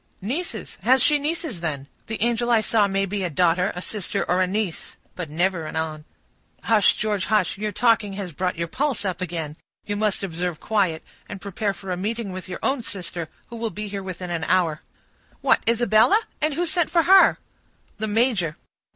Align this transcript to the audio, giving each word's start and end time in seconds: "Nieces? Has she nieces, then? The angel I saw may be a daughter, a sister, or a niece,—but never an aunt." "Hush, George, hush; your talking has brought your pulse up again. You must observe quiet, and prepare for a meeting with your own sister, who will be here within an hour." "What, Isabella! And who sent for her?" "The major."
"Nieces? 0.19 0.79
Has 0.81 1.03
she 1.03 1.19
nieces, 1.19 1.59
then? 1.61 1.87
The 2.07 2.19
angel 2.23 2.49
I 2.49 2.61
saw 2.61 2.87
may 2.87 3.05
be 3.05 3.23
a 3.23 3.29
daughter, 3.29 3.71
a 3.75 3.83
sister, 3.83 4.23
or 4.27 4.41
a 4.41 4.47
niece,—but 4.47 5.29
never 5.29 5.67
an 5.67 5.75
aunt." 5.75 6.05
"Hush, 6.63 6.95
George, 6.97 7.25
hush; 7.25 7.59
your 7.59 7.71
talking 7.71 8.13
has 8.13 8.31
brought 8.31 8.57
your 8.57 8.67
pulse 8.67 9.05
up 9.05 9.21
again. 9.21 9.57
You 9.85 9.95
must 9.95 10.23
observe 10.23 10.59
quiet, 10.59 11.03
and 11.29 11.39
prepare 11.39 11.75
for 11.75 11.91
a 11.91 11.97
meeting 11.97 12.31
with 12.31 12.49
your 12.49 12.57
own 12.63 12.81
sister, 12.81 13.29
who 13.51 13.55
will 13.57 13.69
be 13.69 13.87
here 13.89 14.01
within 14.01 14.31
an 14.31 14.43
hour." 14.45 14.81
"What, 15.41 15.59
Isabella! 15.69 16.17
And 16.41 16.55
who 16.55 16.65
sent 16.65 16.89
for 16.89 17.03
her?" 17.03 17.37
"The 17.99 18.07
major." 18.07 18.57